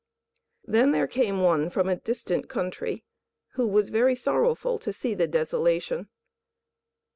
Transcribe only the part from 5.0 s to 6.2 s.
the desolation.